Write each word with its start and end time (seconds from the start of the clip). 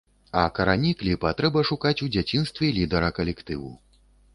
А 0.43 0.45
карані 0.59 0.93
кліпа 1.01 1.35
трэба 1.43 1.65
шукаць 1.73 1.95
у 2.09 2.13
дзяцінстве 2.19 2.75
лідара 2.83 3.17
калектыву. 3.23 3.71